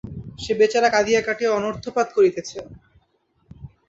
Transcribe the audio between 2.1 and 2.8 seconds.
করিতেছে।